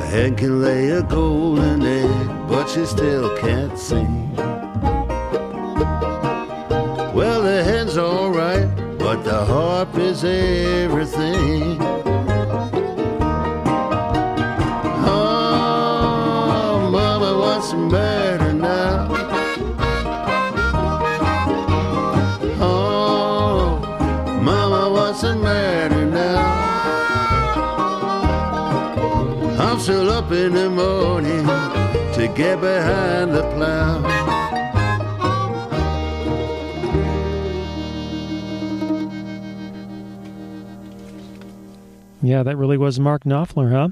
A 0.00 0.02
hen 0.12 0.36
can 0.36 0.62
lay 0.62 0.90
a 0.90 1.02
golden 1.02 1.82
egg, 1.82 2.28
but 2.46 2.68
she 2.68 2.86
still 2.86 3.36
can't 3.38 3.76
sing. 3.76 4.32
Well, 7.12 7.42
the 7.42 7.64
hen's 7.64 7.98
alright, 7.98 8.68
but 9.00 9.24
the 9.24 9.46
harp 9.46 9.98
is 9.98 10.22
everything. 10.22 10.81
Behind 32.56 33.34
the 33.34 33.42
plow. 33.54 34.22
Yeah, 42.24 42.44
that 42.44 42.56
really 42.56 42.76
was 42.76 43.00
Mark 43.00 43.24
Knopfler, 43.24 43.72
huh? 43.72 43.88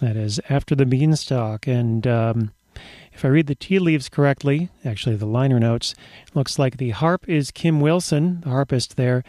That 0.00 0.16
is 0.16 0.40
After 0.48 0.74
the 0.74 0.84
Beanstalk. 0.84 1.68
And 1.68 2.04
um, 2.08 2.52
if 3.12 3.24
I 3.24 3.28
read 3.28 3.46
the 3.46 3.54
tea 3.54 3.78
leaves 3.78 4.08
correctly, 4.08 4.68
actually 4.84 5.14
the 5.14 5.26
liner 5.26 5.60
notes, 5.60 5.94
looks 6.34 6.58
like 6.58 6.78
the 6.78 6.90
harp 6.90 7.28
is 7.28 7.52
Kim 7.52 7.80
Wilson, 7.80 8.40
the 8.40 8.50
harpist 8.50 8.96
there. 8.96 9.22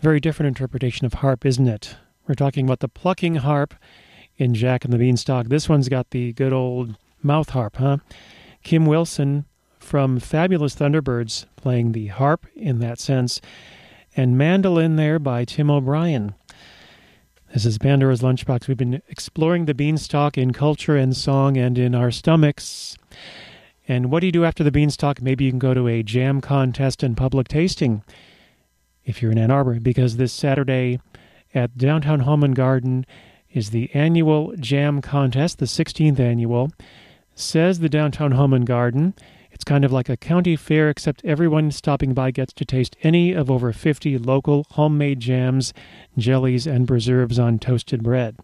Very 0.00 0.18
different 0.18 0.48
interpretation 0.48 1.06
of 1.06 1.14
harp, 1.14 1.46
isn't 1.46 1.68
it? 1.68 1.96
We're 2.26 2.34
talking 2.34 2.66
about 2.66 2.80
the 2.80 2.88
plucking 2.88 3.36
harp 3.36 3.74
in 4.36 4.52
Jack 4.52 4.84
and 4.84 4.92
the 4.92 4.98
Beanstalk. 4.98 5.46
This 5.46 5.68
one's 5.68 5.88
got 5.88 6.10
the 6.10 6.32
good 6.32 6.52
old 6.52 6.96
mouth 7.26 7.50
harp, 7.50 7.76
huh? 7.76 7.98
Kim 8.62 8.86
Wilson 8.86 9.44
from 9.78 10.18
Fabulous 10.18 10.74
Thunderbirds 10.74 11.46
playing 11.56 11.92
the 11.92 12.06
harp 12.06 12.46
in 12.54 12.78
that 12.80 12.98
sense, 12.98 13.40
and 14.16 14.38
mandolin 14.38 14.96
there 14.96 15.18
by 15.18 15.44
Tim 15.44 15.70
O'Brien. 15.70 16.34
This 17.52 17.64
is 17.64 17.78
Pandora's 17.78 18.22
Lunchbox. 18.22 18.66
We've 18.66 18.76
been 18.76 19.02
exploring 19.08 19.66
the 19.66 19.74
beanstalk 19.74 20.36
in 20.36 20.52
culture 20.52 20.96
and 20.96 21.16
song 21.16 21.56
and 21.56 21.78
in 21.78 21.94
our 21.94 22.10
stomachs. 22.10 22.96
And 23.86 24.10
what 24.10 24.20
do 24.20 24.26
you 24.26 24.32
do 24.32 24.44
after 24.44 24.64
the 24.64 24.72
beanstalk? 24.72 25.22
Maybe 25.22 25.44
you 25.44 25.52
can 25.52 25.60
go 25.60 25.72
to 25.72 25.86
a 25.86 26.02
jam 26.02 26.40
contest 26.40 27.02
and 27.02 27.16
public 27.16 27.48
tasting 27.48 28.02
if 29.04 29.22
you're 29.22 29.30
in 29.30 29.38
Ann 29.38 29.52
Arbor, 29.52 29.78
because 29.78 30.16
this 30.16 30.32
Saturday 30.32 30.98
at 31.54 31.78
Downtown 31.78 32.20
and 32.42 32.56
Garden 32.56 33.06
is 33.50 33.70
the 33.70 33.88
annual 33.94 34.52
jam 34.58 35.00
contest, 35.00 35.58
the 35.58 35.66
16th 35.66 36.18
annual. 36.18 36.70
Says 37.38 37.80
the 37.80 37.90
Downtown 37.90 38.32
Home 38.32 38.54
and 38.54 38.66
Garden. 38.66 39.12
It's 39.50 39.62
kind 39.62 39.84
of 39.84 39.92
like 39.92 40.08
a 40.08 40.16
county 40.16 40.56
fair, 40.56 40.88
except 40.88 41.22
everyone 41.22 41.70
stopping 41.70 42.14
by 42.14 42.30
gets 42.30 42.54
to 42.54 42.64
taste 42.64 42.96
any 43.02 43.34
of 43.34 43.50
over 43.50 43.74
50 43.74 44.16
local 44.16 44.64
homemade 44.70 45.20
jams, 45.20 45.74
jellies, 46.16 46.66
and 46.66 46.88
preserves 46.88 47.38
on 47.38 47.58
toasted 47.58 48.02
bread. 48.02 48.38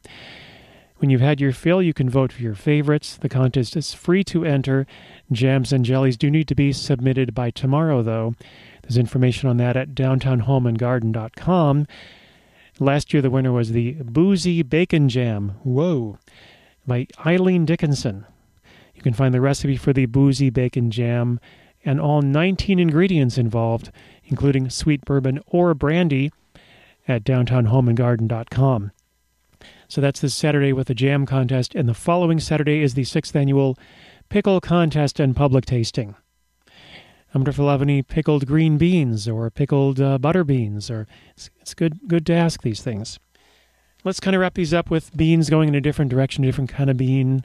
When 0.98 1.08
you've 1.08 1.22
had 1.22 1.40
your 1.40 1.52
fill, 1.52 1.80
you 1.80 1.94
can 1.94 2.10
vote 2.10 2.34
for 2.34 2.42
your 2.42 2.54
favorites. 2.54 3.16
The 3.16 3.30
contest 3.30 3.76
is 3.76 3.94
free 3.94 4.22
to 4.24 4.44
enter. 4.44 4.86
Jams 5.32 5.72
and 5.72 5.86
jellies 5.86 6.18
do 6.18 6.30
need 6.30 6.46
to 6.48 6.54
be 6.54 6.70
submitted 6.70 7.34
by 7.34 7.50
tomorrow, 7.50 8.02
though. 8.02 8.34
There's 8.82 8.98
information 8.98 9.48
on 9.48 9.56
that 9.56 9.74
at 9.74 9.94
downtownhomeandgarden.com. 9.94 11.86
Last 12.78 13.14
year, 13.14 13.22
the 13.22 13.30
winner 13.30 13.52
was 13.52 13.72
the 13.72 13.92
Boozy 14.02 14.62
Bacon 14.62 15.08
Jam. 15.08 15.54
Whoa! 15.62 16.18
By 16.86 17.06
Eileen 17.24 17.64
Dickinson. 17.64 18.26
You 19.02 19.10
can 19.10 19.14
find 19.14 19.34
the 19.34 19.40
recipe 19.40 19.76
for 19.76 19.92
the 19.92 20.06
Boozy 20.06 20.48
Bacon 20.48 20.88
Jam 20.92 21.40
and 21.84 22.00
all 22.00 22.22
19 22.22 22.78
ingredients 22.78 23.36
involved, 23.36 23.90
including 24.26 24.70
sweet 24.70 25.04
bourbon 25.04 25.40
or 25.48 25.74
brandy, 25.74 26.30
at 27.08 27.24
downtownhomeandgarden.com. 27.24 28.92
So 29.88 30.00
that's 30.00 30.20
this 30.20 30.36
Saturday 30.36 30.72
with 30.72 30.86
the 30.86 30.94
jam 30.94 31.26
contest, 31.26 31.74
and 31.74 31.88
the 31.88 31.94
following 31.94 32.38
Saturday 32.38 32.80
is 32.80 32.94
the 32.94 33.02
sixth 33.02 33.34
annual 33.34 33.76
pickle 34.28 34.60
contest 34.60 35.18
and 35.18 35.34
public 35.34 35.66
tasting. 35.66 36.14
I'm 37.34 37.40
wonder 37.40 37.50
if 37.50 37.58
we'll 37.58 37.70
have 37.70 37.82
any 37.82 38.02
pickled 38.04 38.46
green 38.46 38.78
beans 38.78 39.26
or 39.26 39.50
pickled 39.50 40.00
uh, 40.00 40.18
butter 40.18 40.44
beans, 40.44 40.92
or 40.92 41.08
it's, 41.36 41.50
it's 41.60 41.74
good 41.74 42.06
good 42.06 42.24
to 42.26 42.34
ask 42.34 42.62
these 42.62 42.82
things. 42.82 43.18
Let's 44.04 44.20
kind 44.20 44.36
of 44.36 44.40
wrap 44.40 44.54
these 44.54 44.72
up 44.72 44.90
with 44.90 45.16
beans 45.16 45.50
going 45.50 45.66
in 45.68 45.74
a 45.74 45.80
different 45.80 46.12
direction, 46.12 46.44
different 46.44 46.70
kind 46.70 46.88
of 46.88 46.96
bean. 46.96 47.42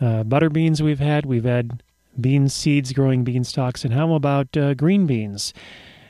Uh, 0.00 0.22
butter 0.24 0.50
beans 0.50 0.82
we've 0.82 0.98
had, 0.98 1.26
we've 1.26 1.44
had 1.44 1.82
bean 2.20 2.48
seeds 2.48 2.92
growing 2.92 3.24
bean 3.24 3.44
stalks, 3.44 3.84
and 3.84 3.94
how 3.94 4.14
about 4.14 4.56
uh, 4.56 4.74
green 4.74 5.06
beans? 5.06 5.52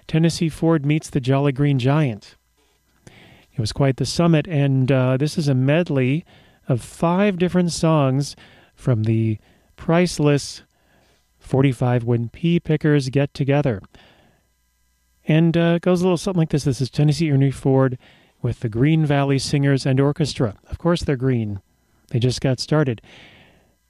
Tennessee 0.07 0.49
Ford 0.49 0.87
meets 0.87 1.11
the 1.11 1.21
Jolly 1.21 1.53
Green 1.53 1.79
Giant. 1.79 2.37
It 3.07 3.61
was 3.61 3.73
quite 3.73 3.97
the 3.97 4.07
summit, 4.07 4.47
and 4.47 4.91
uh, 4.93 5.17
this 5.17 5.39
is 5.39 5.49
a 5.49 5.55
medley 5.55 6.25
of 6.69 6.83
five 6.83 7.39
different 7.39 7.73
songs 7.73 8.37
from 8.75 9.05
the 9.05 9.39
priceless 9.77 10.63
45 11.39 12.05
When 12.05 12.29
Pea 12.29 12.61
Pickers 12.61 13.09
Get 13.09 13.33
Together. 13.33 13.81
And 15.27 15.57
uh, 15.57 15.75
it 15.77 15.83
goes 15.83 16.01
a 16.01 16.05
little 16.05 16.17
something 16.17 16.41
like 16.41 16.51
this. 16.51 16.65
This 16.65 16.81
is 16.81 16.91
Tennessee 16.91 17.33
Ernie 17.33 17.51
Ford 17.51 17.99
with 18.43 18.61
the 18.61 18.69
Green 18.69 19.07
Valley 19.07 19.39
Singers 19.39 19.87
and 19.87 19.99
Orchestra. 19.99 20.57
Of 20.71 20.79
course, 20.79 21.03
they're 21.03 21.17
green. 21.17 21.61
They 22.11 22.19
just 22.19 22.41
got 22.41 22.61
started. 22.61 23.01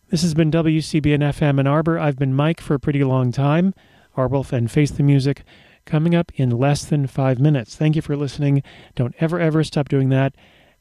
This 0.08 0.22
has 0.22 0.34
been 0.34 0.52
WCBN 0.52 1.18
FM 1.18 1.58
Ann 1.58 1.66
Arbor. 1.66 1.98
I've 1.98 2.16
been 2.16 2.32
Mike 2.32 2.60
for 2.60 2.74
a 2.74 2.78
pretty 2.78 3.02
long 3.02 3.32
time. 3.32 3.74
Arwolf 4.16 4.52
and 4.52 4.70
Face 4.70 4.92
the 4.92 5.02
Music 5.02 5.42
coming 5.84 6.14
up 6.14 6.30
in 6.36 6.50
less 6.50 6.84
than 6.84 7.08
five 7.08 7.40
minutes. 7.40 7.74
Thank 7.74 7.96
you 7.96 8.02
for 8.02 8.16
listening. 8.16 8.62
Don't 8.94 9.16
ever, 9.18 9.40
ever 9.40 9.64
stop 9.64 9.88
doing 9.88 10.10
that. 10.10 10.36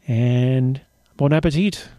And 0.07 0.81
bon 1.17 1.33
appetit. 1.33 1.89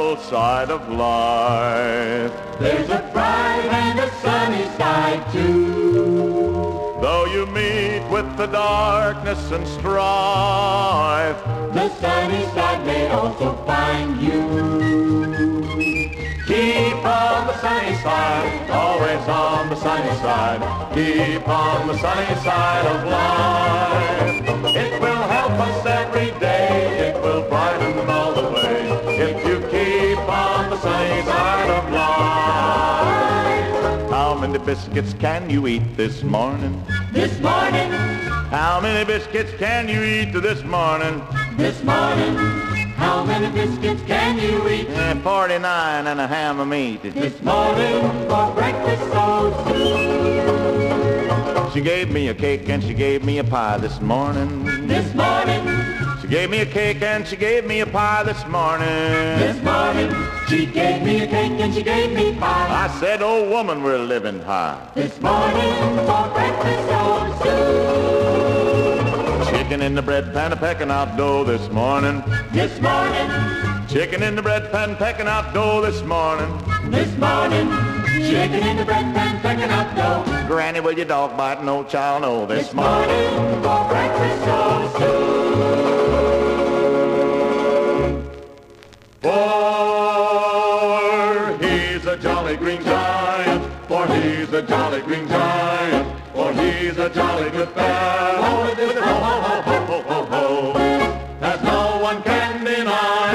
A 0.00 0.20
side 0.20 0.70
of 0.70 0.88
life. 0.88 2.32
There's 2.58 2.88
a 2.90 3.08
bright 3.12 3.68
and 3.70 3.98
a 4.00 4.10
sunny 4.22 4.64
side 4.76 5.22
too. 5.32 6.98
Though 7.00 7.26
you 7.26 7.46
meet 7.46 8.02
with 8.10 8.36
the 8.36 8.46
darkness 8.46 9.50
and 9.52 9.66
strife, 9.66 11.38
The 11.74 11.88
sunny 12.00 12.44
side 12.54 12.86
may 12.86 13.08
also 13.08 13.54
find 13.66 14.20
you. 14.20 14.42
Keep 16.46 17.04
on 17.04 17.46
the 17.46 17.56
sunny 17.60 17.94
side, 17.96 18.70
always 18.70 19.28
on 19.28 19.70
the 19.70 19.76
sunny 19.76 20.14
side. 20.18 20.60
Keep 20.94 21.48
on 21.48 21.88
the 21.88 21.96
sunny 21.98 22.34
side 22.42 22.86
of 22.86 22.98
life. 23.08 24.74
It 24.76 25.00
will 25.00 25.24
help 25.36 25.52
us 25.52 25.86
every 25.86 26.30
day. 26.40 26.53
On 30.28 30.70
the 30.70 30.76
sunny 30.78 31.22
side 31.22 31.70
of 31.70 31.92
life. 31.92 34.10
how 34.10 34.34
many 34.34 34.58
biscuits 34.58 35.14
can 35.14 35.48
you 35.50 35.66
eat 35.66 35.96
this 35.96 36.22
morning? 36.22 36.82
This 37.12 37.38
morning, 37.40 37.90
How 38.50 38.80
many 38.80 39.04
biscuits 39.04 39.52
can 39.58 39.88
you 39.88 40.02
eat 40.02 40.32
this 40.40 40.62
morning? 40.62 41.20
this 41.56 41.82
morning, 41.82 42.36
how 42.96 43.24
many 43.24 43.48
biscuits 43.52 44.02
can 44.06 44.38
you 44.38 44.68
eat? 44.68 44.86
Eh, 44.88 45.14
49 45.14 46.06
and 46.06 46.20
a 46.20 46.26
ham 46.26 46.60
of 46.60 46.68
meat. 46.68 47.02
This 47.02 47.40
morning 47.42 48.02
for 48.28 48.52
breakfast 48.54 49.02
so. 49.12 49.52
She 51.72 51.80
gave 51.80 52.10
me 52.12 52.28
a 52.28 52.34
cake 52.34 52.68
and 52.68 52.82
she 52.84 52.94
gave 52.94 53.24
me 53.24 53.38
a 53.38 53.44
pie 53.44 53.78
this 53.78 54.00
morning. 54.00 54.64
This 54.86 55.12
morning, 55.14 55.64
She 56.24 56.30
gave 56.30 56.48
me 56.48 56.60
a 56.60 56.66
cake 56.66 57.02
and 57.02 57.28
she 57.28 57.36
gave 57.36 57.66
me 57.66 57.80
a 57.80 57.86
pie 57.86 58.22
this 58.22 58.46
morning. 58.46 58.88
this 58.88 59.62
morning, 59.62 60.10
she 60.48 60.64
gave 60.64 61.02
me 61.02 61.20
a 61.20 61.26
cake 61.26 61.52
and 61.60 61.74
she 61.74 61.82
gave 61.82 62.16
me 62.16 62.34
pie. 62.38 62.86
I 62.86 62.88
said, 62.98 63.20
oh 63.20 63.46
woman, 63.50 63.82
we're 63.82 63.98
living 63.98 64.40
high. 64.40 64.90
This 64.94 65.20
morning 65.20 65.74
for 66.06 66.26
breakfast 66.32 66.88
oh, 66.92 67.40
so 67.44 69.44
soon. 69.44 69.54
Chicken 69.54 69.82
in 69.82 69.94
the 69.94 70.00
bread 70.00 70.32
pan, 70.32 70.52
a 70.52 70.56
pecking 70.56 70.90
out 70.90 71.18
dough 71.18 71.44
this 71.44 71.68
morning. 71.70 72.22
This 72.52 72.80
morning, 72.80 73.30
Chicken 73.86 74.22
in 74.22 74.34
the 74.34 74.40
bread 74.40 74.72
pan, 74.72 74.96
pecking 74.96 75.26
out 75.26 75.52
dough 75.52 75.82
this 75.82 76.02
morning. 76.04 76.48
this 76.90 77.14
morning, 77.18 77.68
chicken 78.16 78.66
in 78.66 78.78
the 78.78 78.84
bread 78.86 79.14
pan 79.14 79.38
pecking 79.42 79.70
out 79.70 79.94
dough. 79.94 80.46
Granny, 80.48 80.80
will 80.80 80.94
your 80.94 81.04
dog 81.04 81.36
bite? 81.36 81.62
No 81.62 81.84
child, 81.84 82.22
no. 82.22 82.46
This 82.46 82.68
This 82.68 82.74
morning 82.74 83.28
for 83.62 83.86
breakfast 83.90 84.42
oh, 84.46 84.90
so 84.98 84.98
soon. 84.98 85.43
For 89.24 89.30
He's 91.58 92.04
a 92.04 92.14
jolly 92.18 92.56
green 92.58 92.84
giant, 92.84 93.64
for 93.88 94.06
he's 94.08 94.52
a 94.52 94.60
jolly 94.60 95.00
green 95.00 95.26
giant, 95.26 96.20
for 96.34 96.52
he's 96.52 96.98
a 96.98 97.08
jolly 97.08 97.48
good 97.48 97.70
fellow. 97.70 98.66
With 98.66 98.76
his 98.76 98.92
ho 98.92 99.14
ho 99.14 99.40
ho 99.40 99.62
ho 99.62 100.02
ho 100.02 100.24
ho 100.26 100.76
as 101.40 101.62
no 101.62 102.00
one 102.02 102.22
can 102.22 102.64
deny, 102.64 103.32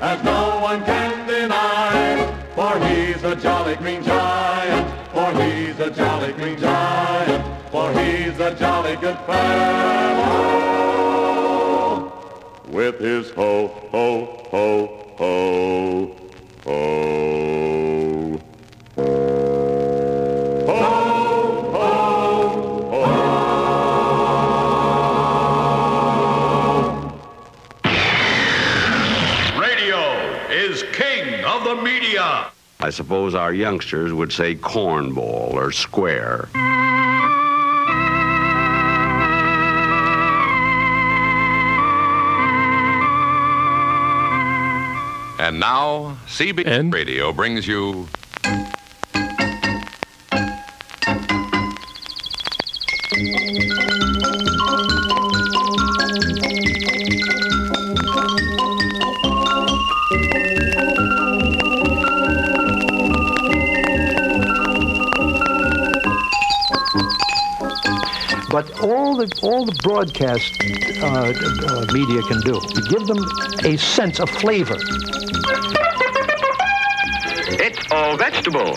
as 0.00 0.20
no 0.24 0.58
one 0.58 0.84
can 0.84 1.28
deny. 1.28 2.26
For 2.56 2.76
he's 2.86 3.22
a 3.22 3.36
jolly 3.36 3.76
green 3.76 4.02
giant, 4.02 4.90
for 5.12 5.32
he's 5.40 5.78
a 5.78 5.92
jolly 5.92 6.32
green 6.32 6.58
giant, 6.58 7.44
for 7.70 7.92
he's 7.92 8.40
a 8.40 8.52
jolly 8.56 8.96
good 8.96 9.18
fellow. 9.18 10.50
with 12.72 12.98
his 12.98 13.30
ho, 13.30 13.68
ho, 13.92 14.48
ho, 14.50 14.99
I 32.90 32.92
suppose 32.92 33.36
our 33.36 33.54
youngsters 33.54 34.12
would 34.12 34.32
say 34.32 34.56
cornball 34.56 35.52
or 35.52 35.70
square. 35.70 36.48
And 45.38 45.60
now, 45.60 46.18
CBS 46.26 46.92
Radio 46.92 47.32
brings 47.32 47.64
you 47.68 48.08
broadcast 69.90 70.54
uh, 71.02 71.04
uh, 71.04 71.84
media 71.92 72.22
can 72.22 72.40
do 72.42 72.60
to 72.60 72.80
give 72.90 73.08
them 73.08 73.18
a 73.64 73.76
sense 73.76 74.20
of 74.20 74.30
flavor. 74.30 74.76
It's 77.58 77.80
all 77.90 78.16
vegetable. 78.16 78.76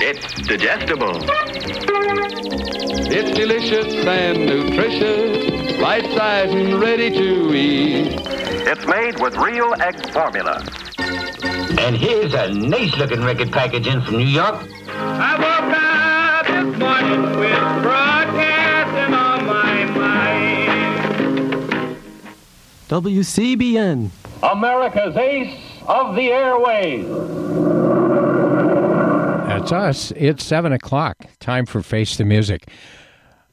It's 0.00 0.32
digestible. 0.48 1.18
It's 3.12 3.30
delicious 3.36 3.92
and 4.06 4.46
nutritious, 4.46 5.78
right 5.78 6.04
size 6.16 6.54
and 6.54 6.80
ready 6.80 7.10
to 7.10 7.54
eat. 7.54 8.18
It's 8.70 8.86
made 8.86 9.20
with 9.20 9.36
real 9.36 9.74
egg 9.82 10.10
formula. 10.10 10.64
And 11.84 11.94
here's 11.94 12.32
a 12.32 12.48
nice-looking 12.48 13.22
record 13.22 13.52
package 13.52 13.86
in 13.86 14.00
from 14.00 14.16
New 14.16 14.24
York. 14.24 14.56
I 14.88 15.32
woke 15.44 15.76
up 15.76 16.46
this 16.46 16.78
morning 16.78 17.35
WCBN. 22.88 24.10
America's 24.42 25.16
ace 25.16 25.58
of 25.86 26.14
the 26.14 26.30
airways. 26.30 27.06
That's 29.48 29.72
us. 29.72 30.12
It's 30.14 30.44
7 30.44 30.72
o'clock. 30.72 31.26
Time 31.40 31.66
for 31.66 31.82
Face 31.82 32.16
the 32.16 32.24
Music. 32.24 32.68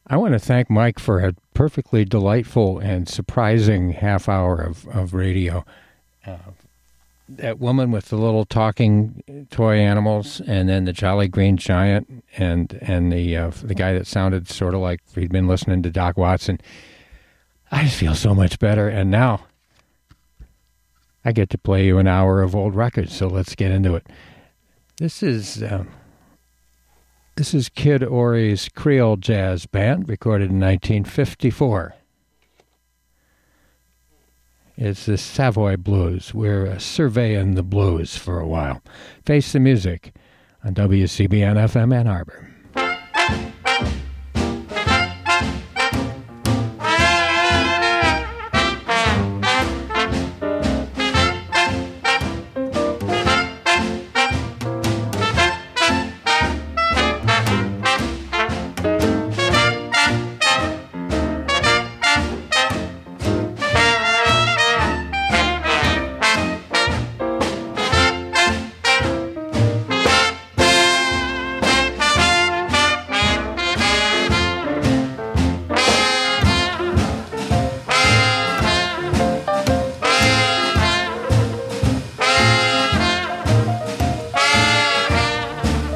I 0.05 0.17
want 0.17 0.33
to 0.33 0.39
thank 0.39 0.69
Mike 0.69 0.99
for 0.99 1.19
a 1.19 1.33
perfectly 1.55 2.05
delightful 2.05 2.77
and 2.77 3.09
surprising 3.09 3.93
half 3.93 4.29
hour 4.29 4.61
of, 4.61 4.87
of 4.89 5.13
radio. 5.15 5.65
Uh, 6.25 6.37
that 7.27 7.59
woman 7.59 7.91
with 7.91 8.09
the 8.09 8.17
little 8.17 8.45
talking 8.45 9.47
toy 9.49 9.77
animals, 9.77 10.41
and 10.41 10.69
then 10.69 10.85
the 10.85 10.93
Jolly 10.93 11.27
Green 11.27 11.57
Giant, 11.57 12.23
and 12.37 12.77
and 12.81 13.11
the 13.11 13.37
uh, 13.37 13.51
the 13.63 13.73
guy 13.73 13.93
that 13.93 14.05
sounded 14.05 14.49
sort 14.49 14.73
of 14.73 14.81
like 14.81 14.99
he'd 15.15 15.31
been 15.31 15.47
listening 15.47 15.81
to 15.83 15.89
Doc 15.89 16.17
Watson. 16.17 16.59
I 17.73 17.85
just 17.85 17.97
feel 17.97 18.13
so 18.13 18.35
much 18.35 18.59
better, 18.59 18.87
and 18.87 19.09
now 19.09 19.47
I 21.25 21.31
get 21.31 21.49
to 21.49 21.57
play 21.57 21.87
you 21.87 21.97
an 21.97 22.05
hour 22.05 22.43
of 22.43 22.55
old 22.55 22.75
records. 22.75 23.15
So 23.15 23.25
let's 23.27 23.55
get 23.55 23.71
into 23.71 23.95
it. 23.95 24.05
This 24.97 25.23
is 25.23 25.63
um, 25.63 25.89
this 27.35 27.55
is 27.55 27.69
Kid 27.69 28.03
Ory's 28.03 28.69
Creole 28.69 29.17
Jazz 29.17 29.65
Band, 29.65 30.07
recorded 30.07 30.51
in 30.51 30.59
1954. 30.59 31.95
It's 34.77 35.07
the 35.07 35.17
Savoy 35.17 35.75
Blues. 35.75 36.31
We're 36.31 36.67
uh, 36.67 36.77
surveying 36.77 37.55
the 37.55 37.63
blues 37.63 38.15
for 38.15 38.39
a 38.39 38.47
while. 38.47 38.83
Face 39.25 39.51
the 39.51 39.59
music 39.59 40.13
on 40.63 40.75
WCBN 40.75 41.55
FM 41.55 41.91
Ann 41.91 42.07
Arbor. 42.07 43.52